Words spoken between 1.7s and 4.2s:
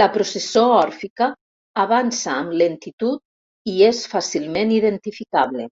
avança amb lentitud i és